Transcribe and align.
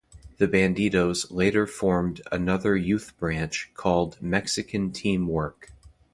The 0.39 0.47
Bandidos 0.47 1.27
later 1.29 1.67
former 1.67 2.15
another 2.31 2.75
youth 2.75 3.15
branch 3.19 3.69
called 3.75 4.19
Mexican 4.19 4.91
Team 4.91 5.27
Work. 5.27 5.71